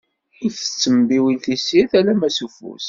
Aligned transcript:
Ur 0.43 0.51
tettembiwil 0.53 1.37
tessirt, 1.45 1.91
alamma 1.99 2.29
s 2.35 2.39
ufus. 2.45 2.79